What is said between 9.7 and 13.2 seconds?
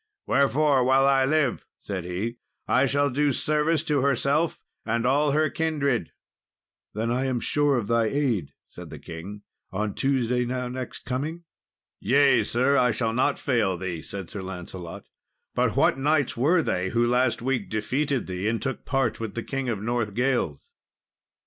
"on Tuesday now next coming?" "Yea, sir, I shall